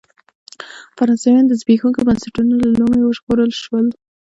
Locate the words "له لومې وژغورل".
2.63-3.51